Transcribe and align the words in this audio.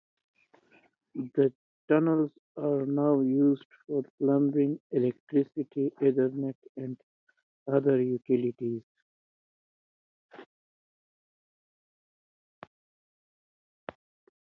The 1.13 1.53
tunnels 1.87 2.31
are 2.57 2.87
now 2.87 3.19
used 3.19 3.67
for 3.85 4.01
plumbing, 4.17 4.79
electricity, 4.89 5.91
ethernet, 6.01 6.55
and 6.75 6.97
other 7.67 8.01
utilities. 8.01 8.81